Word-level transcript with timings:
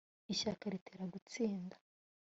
ishyaka 0.33 0.63
ritera 0.73 1.03
gutsinda. 1.13 1.75